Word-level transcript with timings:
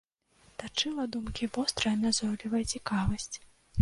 Тачыла 0.61 1.03
думкі 1.15 1.49
вострая 1.57 1.93
назойлівая 2.07 2.63
цікавасць. 2.77 3.35